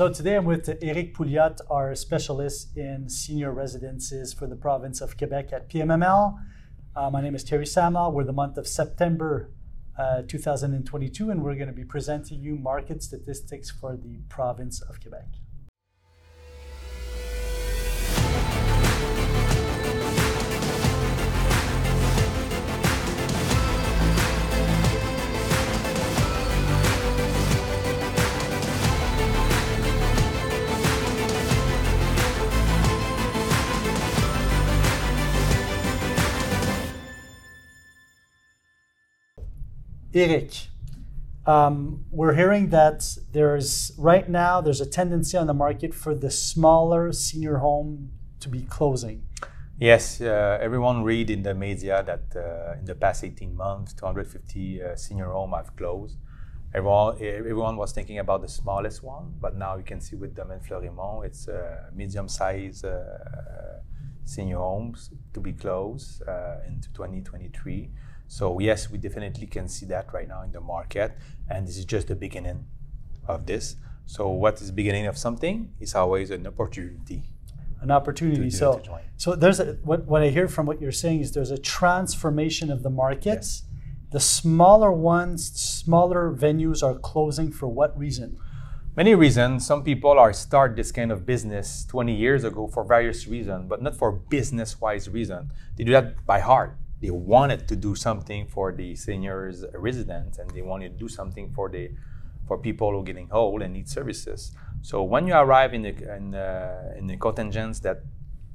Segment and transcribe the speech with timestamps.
[0.00, 5.18] So today I'm with Eric Pouliot, our specialist in senior residences for the province of
[5.18, 6.38] Quebec at PMML.
[6.96, 8.10] Uh, my name is Terry Samla.
[8.10, 9.50] We're the month of September
[9.98, 15.02] uh, 2022, and we're going to be presenting you market statistics for the province of
[15.02, 15.26] Quebec.
[40.12, 40.66] Eric,
[41.46, 46.32] um, we're hearing that there's right now there's a tendency on the market for the
[46.32, 48.10] smaller senior home
[48.40, 49.22] to be closing.
[49.78, 54.82] Yes, uh, everyone read in the media that uh, in the past 18 months, 250
[54.82, 56.18] uh, senior home have closed.
[56.74, 60.58] Everyone, everyone was thinking about the smallest one, but now you can see with Domaine
[60.58, 63.00] Florimond, it's uh, medium-sized uh,
[64.24, 67.90] senior homes to be closed uh, into 2023.
[68.30, 71.16] So yes, we definitely can see that right now in the market,
[71.50, 72.64] and this is just the beginning
[73.26, 73.74] of this.
[74.06, 77.24] So what is the beginning of something is always an opportunity.
[77.80, 78.48] An opportunity.
[78.50, 78.80] So,
[79.16, 82.70] so there's a, what what I hear from what you're saying is there's a transformation
[82.70, 83.64] of the markets.
[84.12, 88.38] The smaller ones, smaller venues are closing for what reason?
[88.94, 89.66] Many reasons.
[89.66, 93.82] Some people are start this kind of business 20 years ago for various reasons, but
[93.82, 95.50] not for business-wise reason.
[95.76, 96.76] They do that by heart.
[97.00, 101.52] They wanted to do something for the seniors residents, and they wanted to do something
[101.54, 101.90] for the
[102.46, 104.52] for people who are getting old and need services.
[104.82, 108.02] So when you arrive in the in, uh, in the contingents that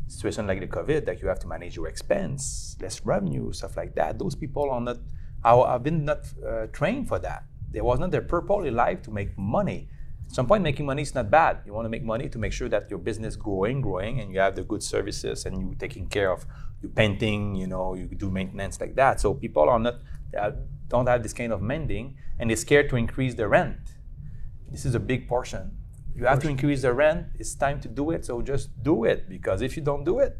[0.07, 3.95] situation like the COVID, that you have to manage your expense, less revenue, stuff like
[3.95, 4.19] that.
[4.19, 4.97] Those people are not,
[5.43, 7.43] have been not uh, trained for that.
[7.71, 9.89] There was not their purpose in life to make money.
[10.27, 11.59] At some point, making money is not bad.
[11.65, 14.39] You want to make money to make sure that your business growing, growing, and you
[14.39, 16.45] have the good services, and you taking care of
[16.81, 19.19] you painting, you know, you do maintenance like that.
[19.19, 19.95] So people are not,
[20.31, 20.39] they
[20.87, 23.77] don't have this kind of mending, and they're scared to increase the rent.
[24.69, 25.71] This is a big portion.
[26.15, 27.27] You have to increase the rent.
[27.39, 28.25] It's time to do it.
[28.25, 30.37] So just do it because if you don't do it,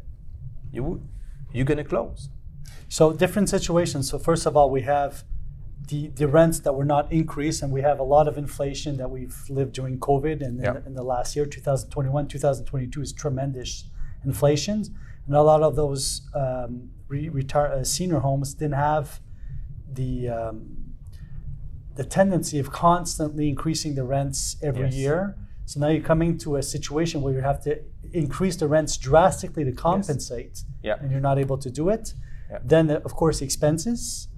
[0.72, 1.06] you
[1.52, 2.30] you're gonna close.
[2.88, 4.08] So different situations.
[4.10, 5.24] So first of all, we have
[5.88, 9.08] the, the rents that were not increased, and we have a lot of inflation that
[9.10, 10.76] we've lived during COVID and Yeah.
[10.78, 13.84] in, in the last year, 2021, 2022 is tremendous
[14.24, 14.90] inflations,
[15.26, 19.20] and a lot of those um, re- retire, uh, senior homes didn't have
[19.92, 20.76] the um,
[21.94, 24.94] the tendency of constantly increasing the rents every Yes.
[24.94, 25.36] year.
[25.64, 27.78] So now you're coming to a situation where you have to
[28.12, 30.96] increase the rents drastically to compensate, Yeah.
[31.00, 32.12] and you're not able to do it.
[32.50, 32.58] Yeah.
[32.62, 34.28] Then, of course, the expenses,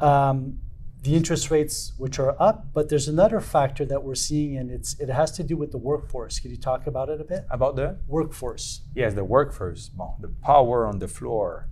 [0.00, 0.58] um,
[1.02, 2.66] the interest rates, which are up.
[2.74, 5.78] But there's another factor that we're seeing, and it's it has to do with the
[5.78, 6.38] workforce.
[6.40, 7.44] Could you talk about it a bit?
[7.50, 8.82] About the Workforce.
[8.94, 9.90] yes, the workforce,
[10.20, 11.68] the power on the floor,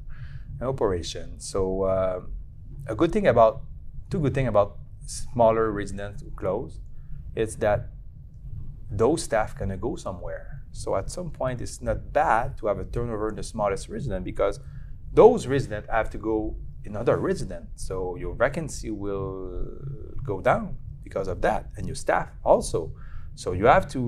[0.61, 1.39] operation.
[1.41, 2.21] So uh,
[2.87, 3.63] a good thing about
[4.11, 6.81] two good thing about smaller residents who close,
[7.35, 7.89] is that
[8.91, 10.63] those staff gonna go somewhere.
[10.73, 14.25] So at some point, it's not bad to have a turnover in the smallest resident
[14.25, 14.61] because
[15.13, 16.57] those residents have to go
[16.89, 17.67] in other resident.
[17.77, 19.39] So your vacancy will
[20.25, 22.93] go down because of that, and your staff also.
[23.35, 24.01] So you have to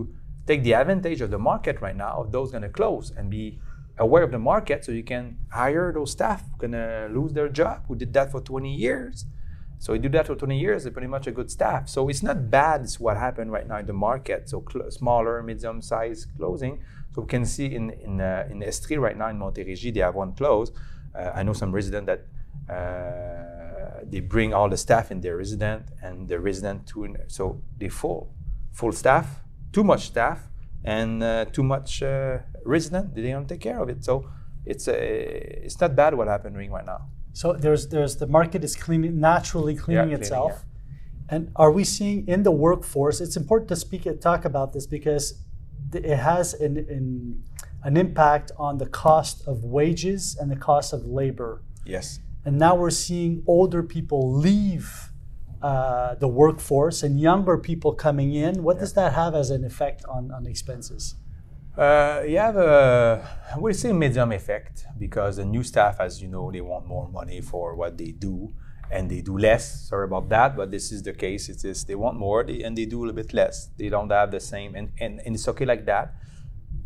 [0.46, 3.60] take the advantage of the market right now those gonna close and be
[3.98, 7.94] aware of the market so you can hire those staff gonna lose their job who
[7.94, 9.26] did that for 20 years.
[9.78, 11.88] So you do that for 20 years, they're pretty much a good staff.
[11.88, 12.82] So it's not bad.
[12.82, 14.48] It's what happened right now in the market.
[14.50, 16.82] So cl- smaller, medium-sized closing.
[17.14, 20.16] So we can see in in uh, in Estrie right now in Montérégie, they have
[20.16, 20.70] one close.
[21.14, 22.20] Uh, I know some resident that
[22.70, 27.14] uh, they bring all the staff in their resident, and the resident too.
[27.28, 28.32] So they full,
[28.72, 29.26] full staff,
[29.72, 30.48] too much staff,
[30.84, 33.14] and uh, too much uh, resident.
[33.14, 34.04] They don't take care of it.
[34.04, 34.28] So
[34.64, 37.08] it's uh, it's not bad what happening right now.
[37.32, 40.64] So there's there's the market is cleaning naturally cleaning cleaning, itself.
[41.28, 43.20] And are we seeing in the workforce?
[43.20, 45.24] It's important to speak and talk about this because
[45.94, 47.42] it has an, an
[47.82, 51.62] an impact on the cost of wages and the cost of labor.
[51.84, 52.20] Yes.
[52.44, 55.10] And now we're seeing older people leave
[55.62, 58.62] uh, the workforce and younger people coming in.
[58.62, 61.16] What does that have as an effect on, on expenses?
[61.76, 66.50] Uh, you have a, would say, medium effect because the new staff, as you know,
[66.50, 68.52] they want more money for what they do
[68.90, 69.88] and they do less.
[69.88, 71.48] Sorry about that, but this is the case.
[71.48, 73.70] It is they want more they, and they do a little bit less.
[73.76, 76.14] They don't have the same, and, and, and it's okay like that.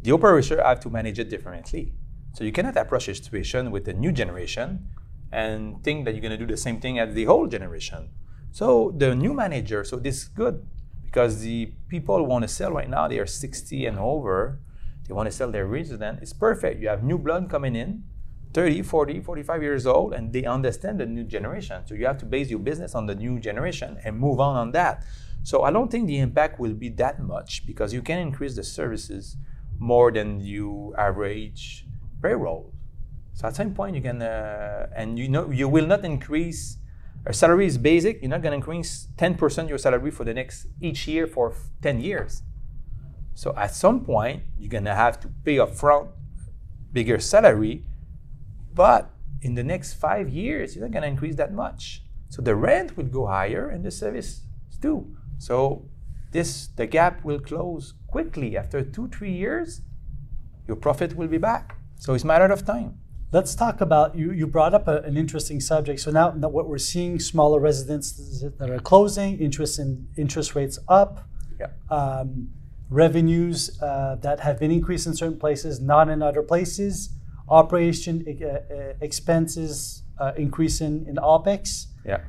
[0.03, 1.95] The operator have to manage it differently.
[2.35, 4.87] So you cannot approach a situation with the new generation
[5.35, 8.11] and think that you're going to do the same thing as the old generation.
[8.53, 10.65] So the new manager, so this is good
[11.05, 14.61] because the people want to sell right now they are 60 and over
[15.07, 16.81] they want to sell their resident it's perfect.
[16.81, 18.05] You have new blood coming in
[18.53, 21.83] 30 40 45 years old and they understand the new generation.
[21.87, 24.71] So you have to base your business on the new generation and move on on
[24.73, 25.05] that.
[25.43, 28.65] So i don't think the impact will be that much because you can increase the
[28.65, 29.37] services
[29.79, 31.87] more than you average
[32.23, 32.74] payroll
[33.35, 36.79] so at some point you can uh, and you know you will not increase
[37.27, 38.21] our salary is basic.
[38.21, 42.01] You're not going to increase 10% your salary for the next each year for 10
[42.01, 42.43] years.
[43.35, 46.09] So at some point, you're going to have to pay upfront
[46.93, 47.85] bigger salary,
[48.75, 49.11] but
[49.41, 52.03] in the next five years, you're not going to increase that much.
[52.29, 54.43] So the rent will go higher and the service
[54.81, 55.17] too.
[55.39, 55.89] So
[56.31, 59.81] this the gap will close quickly after two three years.
[60.69, 61.77] Your profit will be back.
[61.97, 62.99] So it's a matter of time.
[63.35, 64.31] Let's talk about you.
[64.31, 65.99] You brought up a, an interesting subject.
[65.99, 71.13] So now, what we're seeing: smaller residences that are closing, interest in interest rates up,
[71.59, 71.71] Yeah.
[71.91, 72.51] um,
[72.91, 77.11] revenues uh, that have been increased in certain places, not in other places.
[77.49, 81.87] Operation uh, expenses uh, increasing in OPEX.
[82.07, 82.21] Yeah.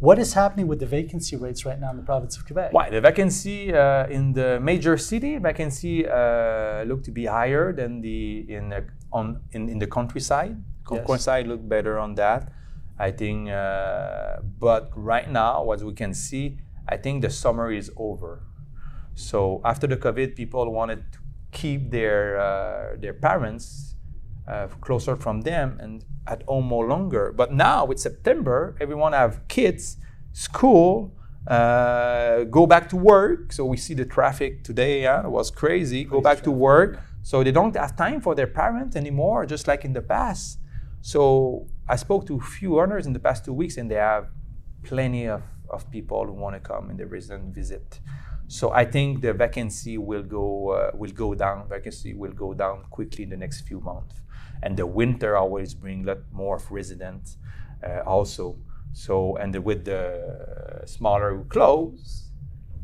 [0.00, 2.72] What is happening with the vacancy rates right now in the province of Quebec?
[2.72, 8.00] Why the vacancy uh, in the major city vacancy uh, look to be higher than
[8.00, 10.56] the in the, on in, in the countryside.
[10.56, 11.00] Yes.
[11.06, 12.50] Countryside look better on that,
[12.98, 13.50] I think.
[13.50, 16.56] Uh, but right now, as we can see,
[16.88, 18.42] I think the summer is over.
[19.14, 21.18] So after the COVID, people wanted to
[21.52, 23.89] keep their uh, their parents
[24.50, 27.32] uh, closer from them and at home more longer.
[27.32, 29.96] But now with September, everyone have kids,
[30.32, 31.14] school,
[31.46, 33.52] uh, go back to work.
[33.52, 35.02] So we see the traffic today.
[35.02, 36.04] Yeah, it was crazy.
[36.04, 36.98] Go back to work.
[37.22, 40.58] So they don't have time for their parents anymore, just like in the past.
[41.02, 44.28] So I spoke to a few owners in the past two weeks, and they have
[44.82, 48.00] plenty of, of people who want to come and the resident visit.
[48.50, 51.68] So I think the vacancy will go uh, will go down.
[51.68, 54.16] Vacancy will go down quickly in the next few months,
[54.60, 57.36] and the winter always bring a lot more of residents
[57.86, 58.56] uh, also.
[58.92, 62.32] So and the, with the smaller close,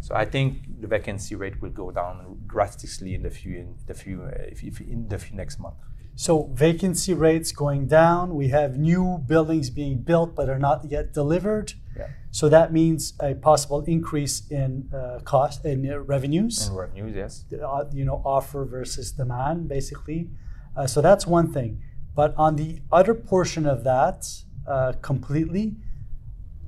[0.01, 3.95] so I think the vacancy rate will go down drastically in the few in the
[3.95, 5.83] few uh, if, if in the few next month.
[6.17, 8.35] So vacancy rates going down.
[8.35, 11.75] We have new buildings being built but are not yet delivered.
[11.97, 12.09] Yeah.
[12.31, 16.69] So that means a possible increase in uh, cost in uh, revenues.
[16.69, 17.45] And revenues, yes.
[17.63, 20.31] uh, you know, offer versus demand, basically.
[20.75, 21.83] Uh, so that's one thing.
[22.15, 24.27] But on the other portion of that,
[24.67, 25.77] uh, completely,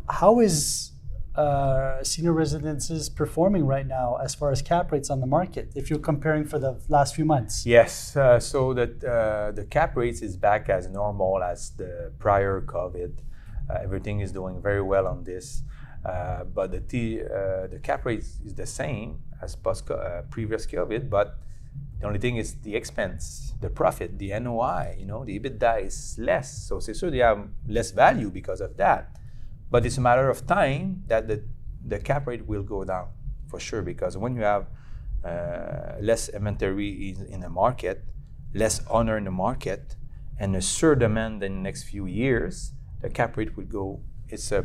[0.09, 0.93] how is
[1.39, 5.71] uh, senior residences performing right now as far as cap rates on the market?
[5.77, 9.97] If you're comparing for the last few months, Yes, uh, so that uh, the cap
[9.97, 13.13] rates is back as normal as the prior COVID.
[13.71, 15.63] Uh, everything is doing very well on this,
[16.05, 19.89] uh, but the T, uh, the cap rate is the same as post
[20.31, 21.39] previous COVID, but
[22.01, 24.97] the only thing is the expense, the profit, the NOI.
[24.99, 28.77] You know, the EBITDA is less, so c'est sûr they have less value because of
[28.77, 29.18] that.
[29.71, 31.43] But it's a matter of time that the
[31.85, 33.09] the cap rate will go down
[33.49, 34.67] for sure because when you have
[35.25, 38.05] uh, less inventory in, in the market,
[38.55, 39.97] less honor in the market,
[40.39, 44.01] and a sure demand in the next few years, the cap rate will go.
[44.29, 44.65] It's a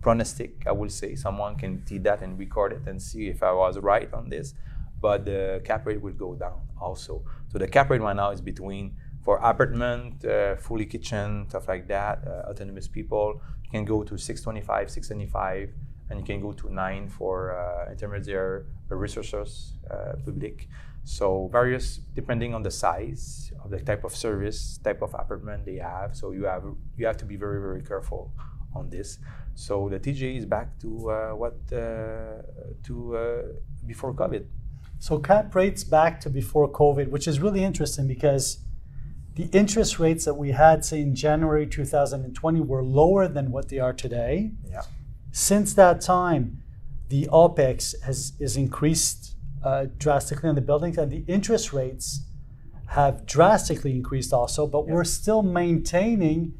[0.00, 1.14] pronostic, I will say.
[1.14, 4.54] Someone can see that and record it and see if I was right on this.
[5.00, 7.24] But the cap rate will go down also.
[7.48, 11.88] So the cap rate right now is between for apartment, uh, fully kitchen, stuff like
[11.88, 15.70] that, uh, autonomous people, you can go to 625, 675,
[16.10, 20.68] and you can go to nine for uh, intermediate resources uh, public.
[21.04, 25.76] So various depending on the size of the type of service, type of apartment they
[25.76, 26.14] have.
[26.14, 26.64] So you have
[26.96, 28.32] you have to be very very careful
[28.74, 29.18] on this.
[29.54, 32.42] So the TJ is back to uh, what uh,
[32.84, 33.42] to uh,
[33.86, 34.44] before COVID.
[34.98, 38.58] So cap rates back to before COVID, which is really interesting because
[39.38, 43.78] the interest rates that we had, say in January 2020, were lower than what they
[43.78, 44.50] are today.
[44.68, 44.82] Yeah.
[45.30, 46.64] Since that time,
[47.08, 52.24] the OPEX has is increased uh, drastically on the buildings, and the interest rates
[52.88, 54.66] have drastically increased also.
[54.66, 54.94] But Yeah.
[54.94, 56.54] we're still maintaining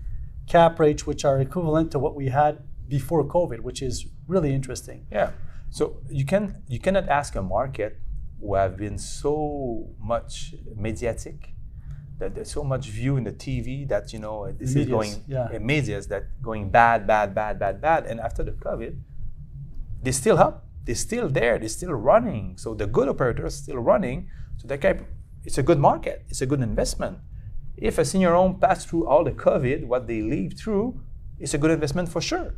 [0.47, 5.05] cap rates which are equivalent to what we had before COVID, which is really interesting.
[5.11, 5.31] Yeah.
[5.71, 7.99] So you can you cannot ask a market
[8.41, 11.39] who have been so much mediatic
[12.19, 15.59] that there's so much view in the TV that you know this is going yeah.
[15.59, 18.99] medias that going bad, bad, bad, bad, bad, and after the COVID,
[20.03, 22.57] they still up, they're still there, they're still running.
[22.57, 24.29] So the good operators still running.
[24.57, 25.07] So that kind,
[25.45, 27.19] it's a good market, it's a good investment.
[27.77, 31.01] If a senior home passed through all the COVID, what they lived through,
[31.39, 32.55] it's a good investment for sure.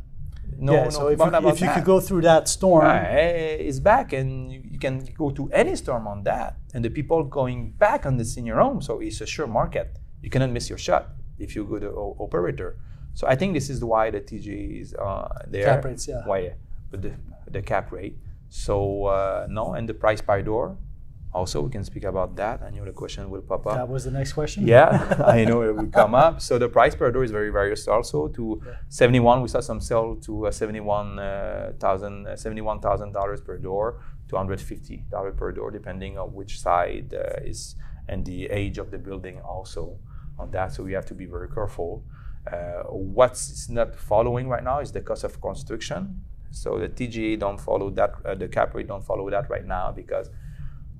[0.61, 1.75] No, yeah, no so if you, about if you that.
[1.75, 5.75] could go through that storm, Right, it's back, and you, you can go to any
[5.75, 6.57] storm on that.
[6.75, 9.97] And the people going back on the senior home, so it's a sure market.
[10.21, 12.77] You cannot miss your shot if you go to o- operator.
[13.15, 15.65] So I think this is why the TG is uh, there.
[15.65, 16.21] Cap rates, yeah.
[16.25, 16.53] Why
[16.91, 17.13] with the,
[17.49, 18.17] the cap rate.
[18.49, 20.77] So uh, no, and the price per door.
[21.33, 22.61] Also, we can speak about that.
[22.61, 23.75] I know the question will pop up.
[23.75, 24.67] that was the next question.
[24.67, 26.41] Yeah, I know it will come up.
[26.41, 28.27] So the price per door is very various also.
[28.29, 34.01] To 71, we saw some sell to uh, 71 uh, uh, 71,000 dollars per door
[34.27, 37.75] to 150 dollars per door, depending on which side uh, is
[38.09, 39.97] and the age of the building also
[40.37, 40.73] on that.
[40.73, 42.03] So we have to be very careful.
[42.51, 46.21] Uh, what's not following right now is the cost of construction.
[46.49, 48.13] So the TGA don't follow that.
[48.25, 50.29] Uh, the cap rate don't follow that right now because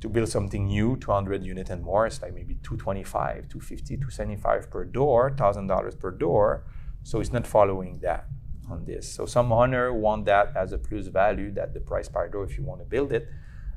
[0.01, 4.83] to build something new, 200 unit and more, it's like maybe 225, 250, 275 per
[4.83, 6.65] door, $1,000 per door.
[7.03, 8.25] So it's not following that
[8.69, 9.11] on this.
[9.11, 12.57] So some owner want that as a plus value, that the price per door if
[12.57, 13.27] you want to build it.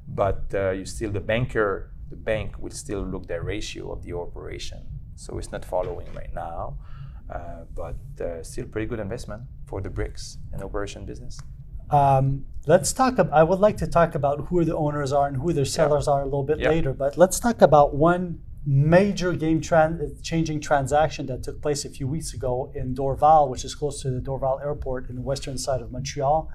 [0.09, 4.15] But uh, you still, the banker, the bank will still look the ratio of the
[4.15, 4.83] operation.
[5.17, 6.79] So it's not following right now.
[7.31, 11.41] Uh, but uh, still pretty good investment for the bricks and operation business.
[11.91, 13.19] Um, let's talk.
[13.19, 16.09] Ab- I would like to talk about who the owners are and who their sellers
[16.09, 16.71] are a little bit Yeah.
[16.71, 16.93] later.
[16.93, 22.09] But let's talk about one major game tran- changing transaction that took place a few
[22.09, 25.83] weeks ago in Dorval, which is close to the Dorval Airport in the western side
[25.83, 26.49] of Montreal.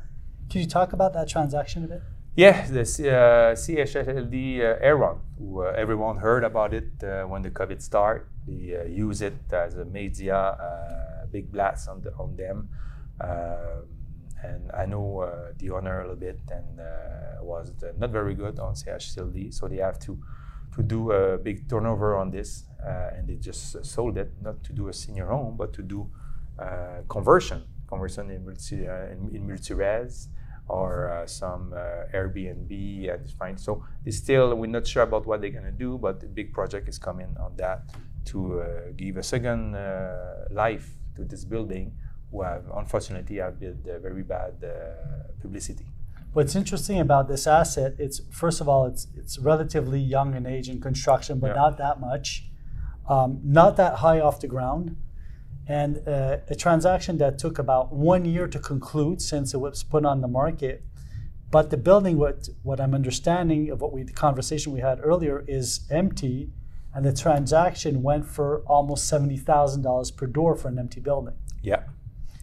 [0.49, 2.01] Can you talk about that transaction a bit?
[2.35, 7.51] Yeah, the uh, CHLD uh, Herron, who uh, everyone heard about it uh, when the
[7.51, 8.25] COVID started.
[8.47, 12.69] They uh, use it as a media, uh, big blast on, the, on them.
[13.21, 13.83] Um,
[14.43, 18.59] and I know uh, the owner a little bit and uh, was not very good
[18.59, 20.17] on CHLD, so they have to
[20.75, 24.71] to do a big turnover on this, uh, and they just sold it not to
[24.71, 26.09] do a senior home, but to do
[26.59, 30.29] uh, conversion, conversion in multi uh, in, in multi-res
[30.67, 31.73] or uh, some
[32.13, 33.57] Airbnb and fine.
[33.57, 36.87] So it's still we're not sure about what they're gonna do, but the big project
[36.87, 37.89] is coming on that
[38.25, 38.61] to
[38.95, 39.73] give a second
[40.51, 41.93] life to this building.
[42.31, 42.43] Who
[42.75, 44.69] unfortunately have been uh, very bad uh,
[45.41, 45.85] publicity.
[46.33, 50.69] What's interesting about this asset, it's first of all, it's it's relatively young in age
[50.69, 51.55] in construction, but Yeah.
[51.63, 52.27] not that much,
[53.07, 54.95] um, not that high off the ground,
[55.67, 60.05] and uh, a transaction that took about one year to conclude since it was put
[60.05, 60.83] on the market.
[61.51, 65.43] But the building, what what I'm understanding of what we the conversation we had earlier
[65.47, 66.51] is empty,
[66.93, 71.33] and the transaction went for almost seventy thousand dollars per door for an empty building.
[71.63, 71.81] Yeah.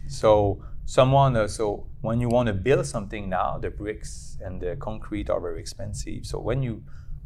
[0.07, 4.75] So someone, uh, so when you want to build something now, the bricks and the
[4.77, 6.25] concrete are very expensive.
[6.25, 6.83] So when you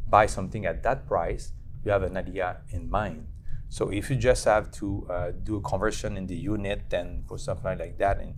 [0.08, 1.52] buy something at that price,
[1.84, 3.26] you have an idea in mind.
[3.68, 7.38] So if you just have to uh, do a conversion in the unit and for
[7.38, 8.34] something like that and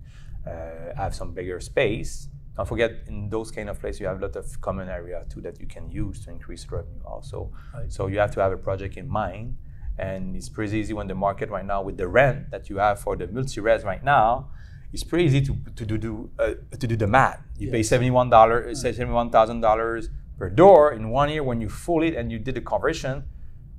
[0.47, 4.27] uh, have some bigger space, don't forget in those kind of places you have a
[4.27, 7.51] lot of common area too that you can use to increase revenue also.
[7.75, 7.93] Right.
[7.93, 9.57] So you have to have a project in mind,
[9.99, 13.01] and it's pretty easy when the market right now with the rent that you have
[13.01, 14.49] for the multi-res right now,
[14.93, 17.41] it's pretty easy to, to do, do uh, to do the math.
[17.59, 17.89] You pay Yes.
[17.89, 20.09] seventy one dollars, seventy one thousand dollars
[20.39, 21.43] per door in one year.
[21.43, 23.25] When you full it and you did the conversion,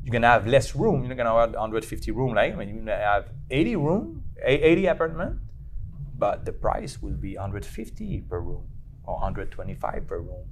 [0.04, 1.00] you're gonna have less room.
[1.04, 5.40] You're not gonna have 150 room like when you're gonna have 80 room, 80 apartment,
[6.18, 8.68] but the price will be 150 per room
[9.04, 10.46] or 125 per room.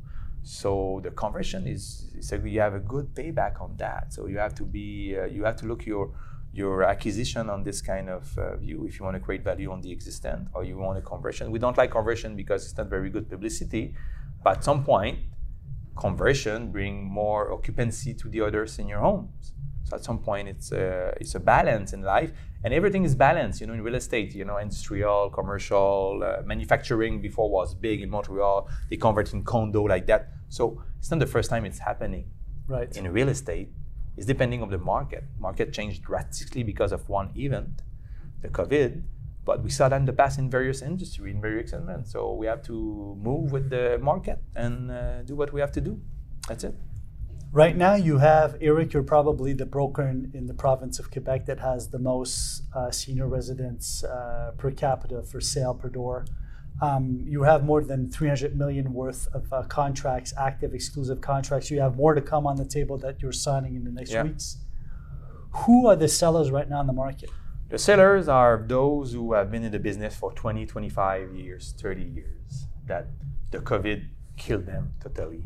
[0.43, 2.11] So the conversion is,
[2.43, 4.13] you have a good payback on that.
[4.13, 6.11] So you have to be uh, you have to look your
[6.51, 9.81] your acquisition on this kind of uh, view if you want to create value on
[9.81, 11.49] the existent or you want a conversion.
[11.49, 13.95] We don't like conversion because it's not very good publicity,
[14.43, 15.19] but at some point
[15.95, 19.53] conversion bring more occupancy to the others in your homes.
[19.83, 22.31] So at some point, it's a, it's a balance in life,
[22.63, 23.59] and everything is balanced.
[23.61, 28.09] You know, in real estate, you know, industrial, commercial, uh, manufacturing before was big in
[28.09, 28.69] Montreal.
[28.89, 30.29] They convert in condo like that.
[30.49, 32.25] So it's not the first time it's happening
[32.67, 32.95] Right.
[32.95, 33.69] in real estate.
[34.15, 35.23] It's depending on the market.
[35.39, 37.81] Market changed drastically because of one event,
[38.41, 39.03] the COVID.
[39.43, 42.11] But we saw that in the past in various industry, in various segments.
[42.13, 45.81] So we have to move with the market and uh, do what we have to
[45.81, 45.99] do.
[46.47, 46.75] That's it.
[47.53, 48.93] Right now, you have Eric.
[48.93, 52.89] You're probably the broker in, in the province of Quebec that has the most uh,
[52.89, 56.25] senior residents uh, per capita for sale per door.
[56.81, 61.69] Um, you have more than 300 million worth of uh, contracts, active exclusive contracts.
[61.69, 64.23] You have more to come on the table that you're signing in the next Yeah.
[64.23, 64.57] weeks.
[65.67, 67.29] Who are the sellers right now in the market?
[67.69, 72.01] The sellers are those who have been in the business for 20, 25 years, 30
[72.01, 73.09] years, that
[73.51, 74.07] the COVID
[74.37, 75.45] killed them totally.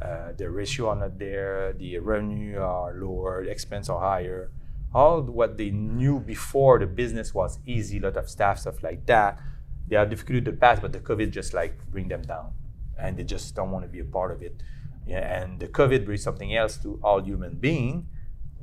[0.00, 4.50] Uh, the ratio are not there, the revenue are lower, the expense are higher.
[4.94, 9.06] All what they knew before the business was easy, a lot of staff, stuff like
[9.06, 9.40] that,
[9.88, 12.52] they have difficulty in the but the COVID just like bring them down,
[12.98, 14.62] and they just don't want to be a part of it.
[15.06, 18.06] Yeah, and the COVID brings something else to all human being.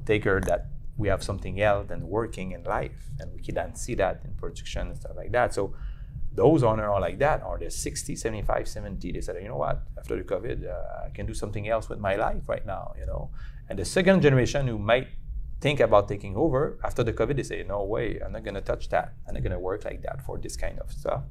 [0.05, 3.95] Take care that we have something else than working in life, and we can see
[3.95, 5.53] that in production and stuff like that.
[5.53, 5.75] So
[6.31, 9.11] those owners are like that, or they're 60, 75, 70.
[9.11, 11.99] They said, you know what, after the COVID, uh, I can do something else with
[11.99, 13.31] my life right now, you know.
[13.67, 15.07] And the second generation who might
[15.61, 18.89] think about taking over after the COVID, they say, no way, I'm not gonna touch
[18.89, 19.13] that.
[19.27, 21.23] I'm not gonna work like that for this kind of stuff.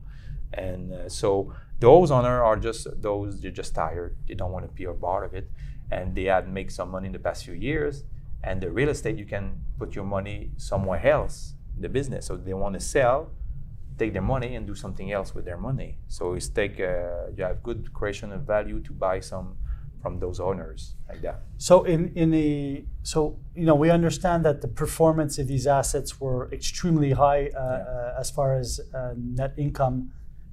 [0.53, 4.17] And uh, so those owners are just those they're just tired.
[4.27, 5.51] They don't want to be a part of it,
[5.91, 8.05] and they had make some money in the past few years.
[8.43, 12.27] And the real estate, you can put your money somewhere else in the business.
[12.27, 13.33] So they want to sell,
[13.99, 15.99] take their money and do something else with their money.
[16.09, 19.57] So it's take uh, you have good creation of value to buy some
[20.03, 21.37] from those owners like that.
[21.57, 23.19] So in in the so
[23.61, 27.93] you know we understand that the performance of these assets were extremely high uh, Yeah.
[28.15, 29.97] uh, as far as uh, net income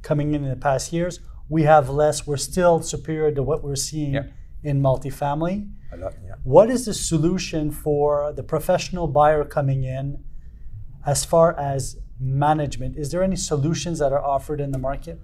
[0.02, 1.20] coming in in the past years.
[1.48, 2.26] We have less.
[2.28, 4.70] We're still superior to what we're seeing Yeah.
[4.70, 5.56] in multifamily.
[5.94, 6.36] A lot, yeah.
[6.44, 10.24] What is the solution for the professional buyer coming in
[11.06, 12.98] as far as management?
[12.98, 15.20] Is there any solutions that are offered in the market?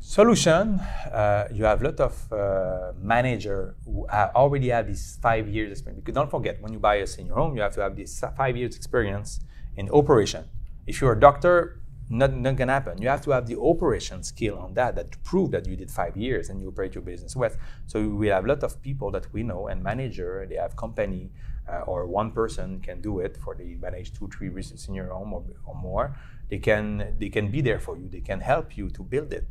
[0.00, 0.80] Solution,
[1.12, 5.70] uh, you have a lot of uh, manager who ha- already have this five years
[5.70, 6.02] experience.
[6.02, 8.56] Because don't forget, when you buy a senior home, you have to have this five
[8.56, 9.40] years experience
[9.76, 10.44] in operation.
[10.88, 13.00] If you're a doctor, not, not gonna happen.
[13.00, 16.16] You have to have the operation skill on that, that prove that you did five
[16.16, 17.52] years and you operate your business well.
[17.86, 21.30] So we have a lot of people that we know and manager, they have company
[21.68, 25.32] uh, or one person can do it for the manage two, three recent senior home
[25.32, 26.16] or, or more.
[26.50, 28.08] They can they can be there for you.
[28.08, 29.46] They can help you to build it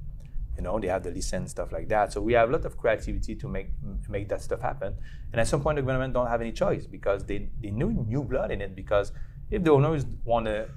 [0.57, 2.77] you know they have the license stuff like that so we have a lot of
[2.77, 3.69] creativity to make
[4.09, 4.93] make that stuff happen
[5.31, 8.23] and at some point the government don't have any choice because they, they need new
[8.23, 9.13] blood in it because
[9.49, 10.67] if the owners want to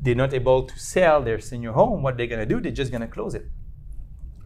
[0.00, 2.90] they're not able to sell their senior home what they're going to do they're just
[2.90, 3.46] going to close it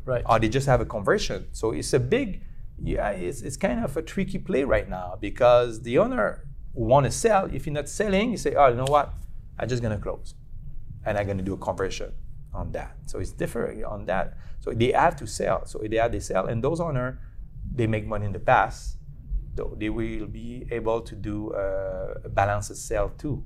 [0.05, 0.23] Right.
[0.27, 2.43] or they just have a conversion so it's a big
[2.83, 7.11] yeah it's, it's kind of a tricky play right now because the owner want to
[7.11, 7.47] sell.
[7.53, 9.13] If you're not selling you say oh you know what?
[9.59, 10.35] I'm just going to close
[11.07, 12.13] and i'm going to do a conversion
[12.53, 12.97] on that.
[13.07, 14.37] So it's different on that.
[14.61, 15.65] So they have to sell.
[15.67, 17.21] So they have to sell and those owner
[17.75, 18.99] they make money in the past.
[19.55, 23.43] Though they will be able to do uh, a balance of sale too.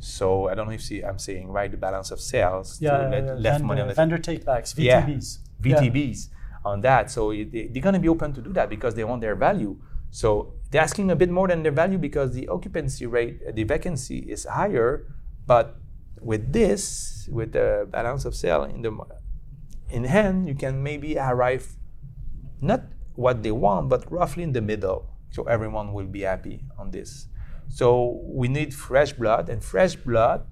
[0.00, 3.08] So i don't know if see, i'm saying right the balance of sales Yeah, to
[3.08, 5.02] let yeah, left money on vendor, the vendor takebacks, Yeah.
[5.02, 5.38] VTBs.
[5.64, 5.80] Yeah.
[5.80, 6.28] VTBs
[6.68, 7.10] on that.
[7.10, 9.76] So they, they're going to be open to do that because they want their value.
[10.10, 13.64] So they're asking a bit more than their value because the occupancy rate, uh, the
[13.64, 15.06] vacancy is higher.
[15.46, 15.76] But
[16.20, 18.96] with this, with the balance of sale in the
[19.90, 21.66] in hand, you can maybe arrive
[22.60, 22.82] not
[23.14, 25.06] what they want, but roughly in the middle.
[25.30, 27.28] So everyone will be happy on this.
[27.68, 30.46] So we need fresh blood, and fresh blood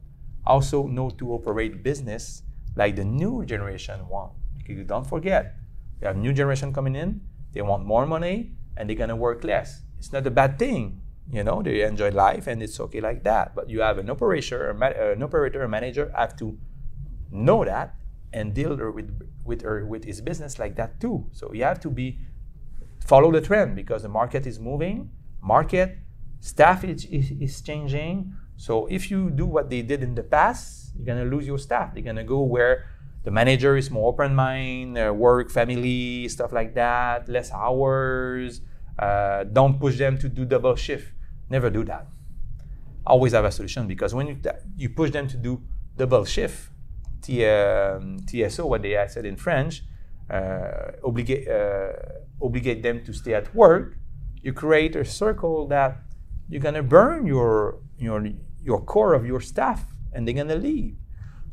[0.46, 2.42] also know to operate business
[2.76, 4.32] like the new generation want.
[4.86, 5.56] Don't forget,
[6.00, 7.20] you have new generation coming in.
[7.52, 9.82] They want more money, and they're gonna work less.
[9.98, 11.62] It's not a bad thing, you know.
[11.62, 13.54] They enjoy life, and it's okay like that.
[13.54, 16.58] But you have an operator, an operator, a manager have to
[17.30, 17.94] know that
[18.32, 19.10] and deal with
[19.44, 21.26] with with his business like that too.
[21.32, 22.18] So you have to be
[23.04, 25.10] follow the trend because the market is moving.
[25.40, 25.98] Market
[26.40, 28.34] staff is, is, is changing.
[28.56, 31.94] So if you do what they did in the past, you're gonna lose your staff.
[31.94, 32.86] They're gonna go where
[33.26, 38.62] the manager is more open mind, uh, work, family, stuff like that, less hours.
[38.98, 41.12] Uh, don't push them to do double shift.
[41.50, 42.06] Never do that
[43.06, 44.38] always have a solution because when you,
[44.76, 45.62] you push them to do
[45.96, 46.70] double shift,
[47.22, 49.82] T, um, TSO, what they said in French,
[50.28, 51.92] uh, obligate, uh,
[52.42, 53.96] obligate them to stay at work,
[54.42, 55.98] you create a circle that
[56.48, 58.28] you're gonna burn your, your,
[58.62, 60.96] your core of your staff and they're gonna leave.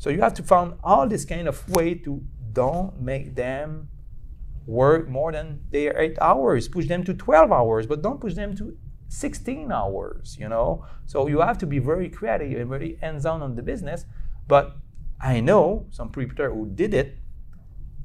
[0.04, 3.88] So you have to find all this kind of way to don't make them
[4.66, 6.68] work more than their eight hours.
[6.68, 8.76] Push them to 12 hours, but don't push them to
[9.08, 10.86] 16 hours, you know?
[11.06, 14.06] So you have to be very creative and very hands on on the business.
[14.46, 14.76] But
[15.22, 17.20] I know some preparer who did it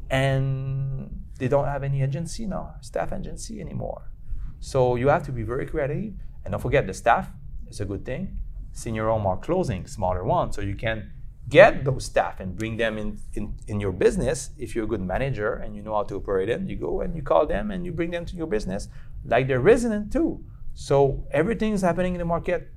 [0.09, 4.13] and they don't have any agency now, staff agency anymore.
[4.61, 6.15] So you have to be very creative.
[6.45, 7.29] And don't forget the staff
[7.67, 8.39] is a good thing.
[8.71, 10.55] Senior home are closing, smaller ones.
[10.55, 11.11] So you can
[11.49, 15.01] get those staff and bring them in, in, in your business if you're a good
[15.01, 16.69] manager and you know how to operate them.
[16.69, 18.89] You go and you call them and you bring them to your business
[19.25, 20.45] like they're resident too.
[20.75, 22.69] So everything is happening in the market.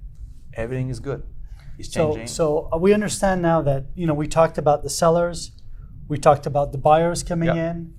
[0.54, 1.24] Everything is good.
[1.78, 2.28] It's So, changing.
[2.28, 5.52] so uh, we understand now that you know we talked about the sellers,
[6.08, 7.72] we talked about the buyers coming Yeah.
[7.72, 7.94] in.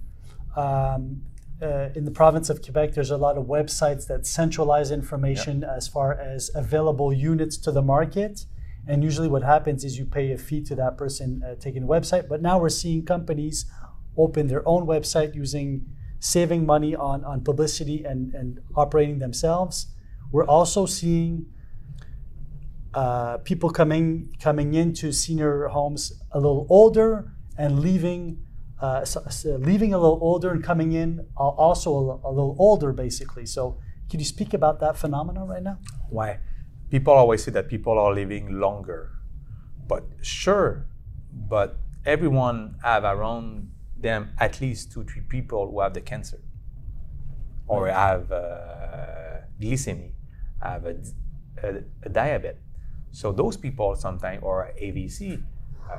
[0.56, 1.22] Um,
[1.62, 5.86] uh, in the province of Quebec, there's a lot of websites that centralize information as
[5.86, 8.46] far as available units to the market,
[8.86, 11.88] And usually, what happens is you pay a fee to that person uh, taking the
[11.88, 12.28] website.
[12.28, 13.66] But now we're seeing companies
[14.16, 15.86] open their own website using
[16.18, 19.86] saving money on, on publicity and, and operating themselves.
[20.30, 21.46] We're also seeing
[22.94, 28.38] uh, people coming coming into senior homes a little older and leaving
[28.80, 29.04] uh,
[29.44, 33.78] leaving a little older and coming in also a, a, little older basically so
[34.10, 35.78] can you speak about that phenomenon right now
[36.10, 36.38] why
[36.92, 39.02] people always say that people are living longer
[39.92, 40.86] but sure
[41.54, 41.70] but
[42.14, 43.70] everyone have around
[44.06, 46.40] them at least two three people who have the cancer
[47.66, 50.12] or have uh, glycemia
[50.60, 50.94] have a,
[51.64, 51.68] a,
[52.04, 52.62] a diabetes
[53.12, 55.42] so those people sometimes or AVC,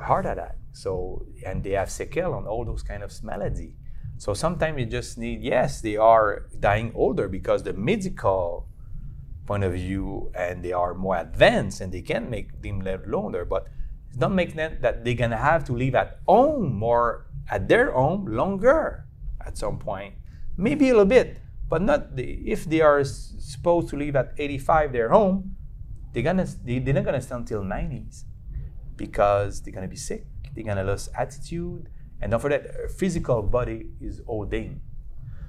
[0.02, 0.56] heart attack.
[0.72, 3.76] So and they have sequel on all those kind of malady.
[4.18, 8.66] So sometimes you just need yes, they are dying older because the medical
[9.46, 13.44] point of view and they are more advanced and they can make them live longer,
[13.44, 13.66] but
[14.12, 17.92] it don't make them that they're gonna have to live at home more at their
[17.92, 19.06] home longer
[19.44, 20.14] at some point.
[20.56, 24.92] Maybe a little bit, but not the, if they are supposed to live at 85
[24.92, 25.56] their home,
[26.14, 28.24] they're gonna they, they're not gonna stay until 90s
[28.96, 31.88] because they're gonna be sick they're gonna lose attitude
[32.22, 34.80] and don't forget physical body is olding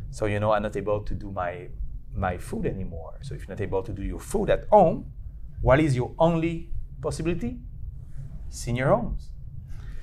[0.10, 1.68] so you know i'm not able to do my
[2.16, 5.12] my food anymore so if you're not able to do your food at home
[5.62, 6.70] what is your only
[7.02, 7.58] possibility
[8.50, 9.32] senior homes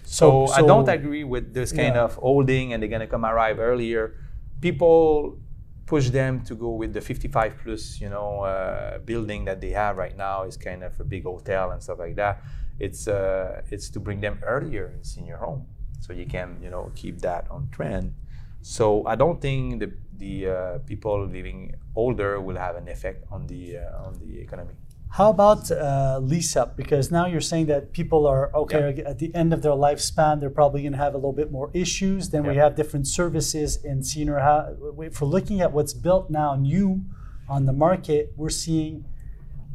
[0.05, 2.03] so, so, I don't agree with this kind yeah.
[2.03, 4.15] of holding and they're gonna come arrive earlier.
[4.61, 5.39] People
[5.87, 9.97] push them to go with the 55 plus, you know, uh, building that they have
[9.97, 12.43] right now is kind of a big hotel and stuff like that.
[12.79, 15.67] It's uh, it's to bring them earlier in senior home,
[16.01, 18.15] so you can you know keep that on trend.
[18.63, 23.47] So I don't think the the uh, people living older will have an effect on
[23.49, 24.75] the uh, on the economy.
[25.11, 26.75] How about uh, lease up?
[26.75, 29.07] Because now you're saying that people are okay yep.
[29.07, 31.71] at the end of their lifespan, they're probably going to have a little bit more
[31.75, 32.31] issues.
[32.31, 32.53] Then yep.
[32.53, 35.11] we have different services in senior housing.
[35.11, 37.05] For looking at what's built now new
[37.47, 39.05] on the market, we're seeing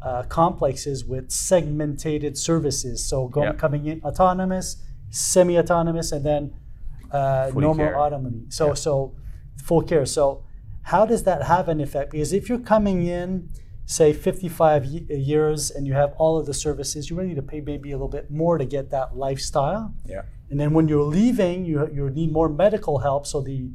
[0.02, 3.04] uh, complexes with segmented services.
[3.04, 6.54] So going coming in autonomous, semi-autonomous, and then
[7.10, 7.98] uh, normal care.
[7.98, 8.44] autonomy.
[8.48, 9.14] So so
[9.62, 10.06] full care.
[10.06, 10.44] So
[10.82, 12.12] how does that have an effect?
[12.12, 13.48] Because if you're coming in
[13.88, 17.90] say 55 years and you have all of the services, you're ready to pay maybe
[17.90, 19.94] a little bit more to get that lifestyle.
[20.04, 20.22] Yeah.
[20.50, 23.70] And then when you're leaving, you, you need more medical help, so the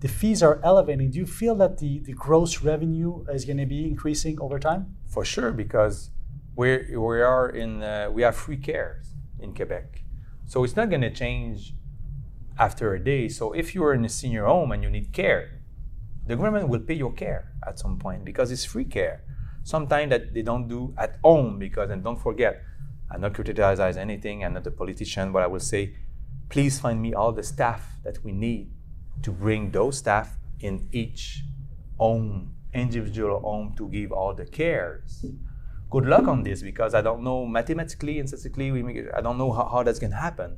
[0.00, 1.10] the fees are elevating.
[1.10, 4.96] Do you feel that the, the gross revenue is going to be increasing over time?
[5.06, 6.10] For sure, because
[6.56, 9.02] we we are in uh, we have free care
[9.38, 10.02] in Quebec,
[10.46, 11.74] so it's not going to change
[12.58, 13.28] after a day.
[13.28, 15.60] So if you are in a senior home and you need care,
[16.26, 19.24] the government will pay your care at some point because it's free care.
[19.62, 22.62] Sometimes that they don't do at home because and don't forget
[23.10, 24.44] i'm not criticizing anything.
[24.44, 25.96] I'm not a politician but i will say
[26.48, 28.70] please find me all the staff that we need
[29.22, 31.42] to bring those staff in each
[31.98, 35.24] home individual home to give all the cares.
[35.90, 39.38] Good luck on this because i don't know mathematically and statistically we make, i don't
[39.38, 40.56] know how, how that's going to happen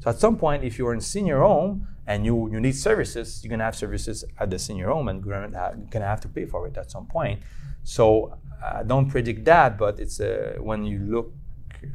[0.00, 3.56] so at some point if you're in senior home and you, you need services you're
[3.56, 6.66] to have services at the senior home and government going to have to pay for
[6.66, 7.40] it at some point
[7.86, 11.32] so I don't predict that, but it's uh, when you look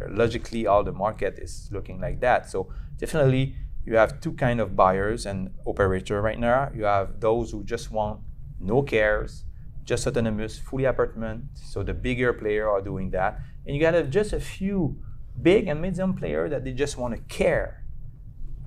[0.09, 2.49] logically, all the market is looking like that.
[2.49, 6.71] So definitely, you have two kind of buyers and operator right now.
[6.73, 8.21] You have those who just want
[8.59, 9.43] no cares,
[9.83, 11.45] just autonomous, fully apartment.
[11.55, 14.97] So the bigger player are doing that, and you got just a few
[15.41, 17.80] big and medium player that they just want to care,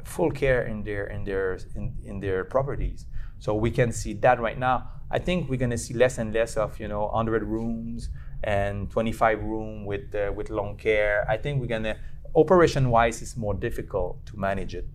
[0.05, 3.07] full care in their in their in, in their properties.
[3.39, 4.91] So we can see that right now.
[5.11, 8.11] I think we're going to see less and less of you know 100 rooms
[8.43, 11.27] and 25 room with uh, with long care.
[11.29, 11.97] I think we're going to
[12.35, 14.89] operation wise it's more difficult to manage it.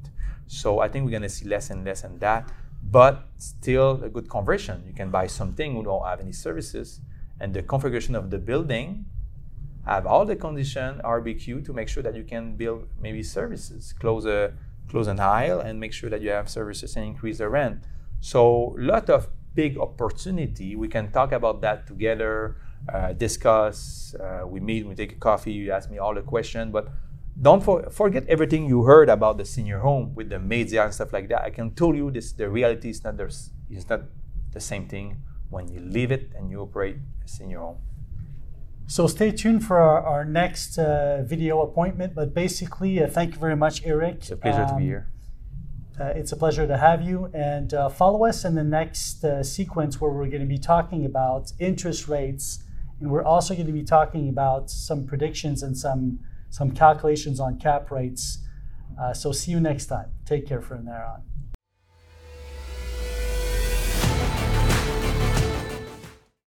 [0.47, 2.51] So I think we're going to see less and less and that,
[2.83, 4.83] but still a good conversion.
[4.87, 7.01] You can buy something who don't have any services,
[7.39, 9.05] and the configuration of the building
[9.85, 14.25] have all the condition RBQ to make sure that you can build maybe services, close
[14.25, 14.53] a
[14.89, 17.83] close an aisle, and make sure that you have services and increase the rent.
[18.19, 20.75] So a lot of big opportunity.
[20.75, 22.57] We can talk about that together,
[22.93, 24.15] uh, discuss.
[24.19, 25.51] Uh, we meet, we take a coffee.
[25.51, 26.89] You ask me all the questions, but
[27.41, 31.13] don't for, forget everything you heard about the senior home with the media and stuff
[31.13, 31.43] like that.
[31.43, 34.01] I can tell you this: the reality is not there's is not
[34.51, 37.77] the same thing when you live it and you operate a senior home.
[38.89, 42.15] So stay tuned for our, our next uh, video appointment.
[42.15, 44.15] But basically, uh, thank you very much, Eric.
[44.15, 45.07] It's a pleasure um, to be um, here.
[45.99, 47.29] Uh, it's a pleasure to have you.
[47.31, 51.05] And uh, follow us in the next uh, sequence where we're going to be talking
[51.05, 52.63] about interest rates.
[52.99, 57.59] And we're also going to be talking about some predictions and some some calculations on
[57.59, 58.39] cap rates.
[58.99, 60.09] Uh, so see you next time.
[60.25, 61.28] Take care from there on.